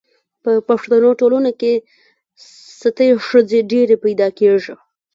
په 0.43 0.51
پښتنو 0.69 1.09
ټولنو 1.19 1.51
کي 1.59 1.73
ستۍ 2.81 3.09
ښځي 3.27 3.59
ډیري 3.71 3.95
پیدا 4.03 4.27
کیږي 4.39 4.73